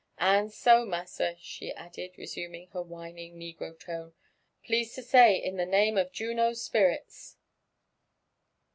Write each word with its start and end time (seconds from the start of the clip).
And 0.17 0.51
so, 0.51 0.83
massa," 0.83 1.35
she 1.37 1.71
added, 1.73 2.17
resuming 2.17 2.69
her 2.69 2.81
whining 2.81 3.35
negro 3.37 3.79
tone," 3.79 4.13
please 4.65 4.95
to 4.95 5.03
say, 5.03 5.35
in 5.35 5.57
the 5.57 5.65
name 5.67 5.95
of 5.95 6.11
Juno's 6.11 6.63
spirits." 6.63 7.37